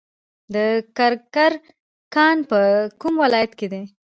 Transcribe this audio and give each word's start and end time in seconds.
د 0.53 0.55
کرکر 0.97 1.51
کان 2.15 2.37
په 2.49 2.59
کوم 3.01 3.13
ولایت 3.23 3.51
کې 3.59 3.67
دی؟ 3.71 3.81